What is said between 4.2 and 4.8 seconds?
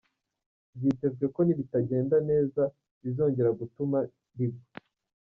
rigwa.